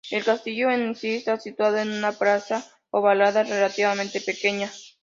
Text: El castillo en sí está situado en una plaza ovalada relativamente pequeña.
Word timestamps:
El 0.09 0.23
castillo 0.25 0.71
en 0.71 0.95
sí 0.95 1.17
está 1.17 1.39
situado 1.39 1.77
en 1.77 1.91
una 1.91 2.11
plaza 2.11 2.65
ovalada 2.89 3.43
relativamente 3.43 4.19
pequeña. 4.19 4.71